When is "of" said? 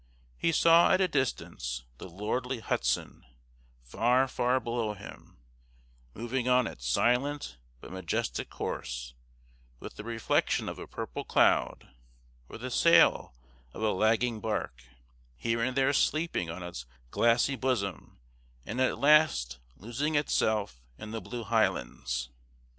10.67-10.79, 13.75-13.83